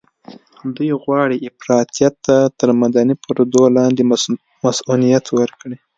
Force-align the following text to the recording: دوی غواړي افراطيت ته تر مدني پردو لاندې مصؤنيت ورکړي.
دوی 0.75 0.91
غواړي 1.03 1.37
افراطيت 1.49 2.13
ته 2.25 2.35
تر 2.59 2.69
مدني 2.81 3.15
پردو 3.23 3.61
لاندې 3.77 4.01
مصؤنيت 4.67 5.25
ورکړي. 5.37 5.75